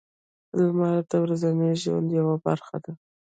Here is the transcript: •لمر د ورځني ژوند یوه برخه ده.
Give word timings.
•لمر 0.57 0.97
د 1.11 1.13
ورځني 1.23 1.71
ژوند 1.81 2.07
یوه 2.19 2.35
برخه 2.45 2.77
ده. 2.83 2.91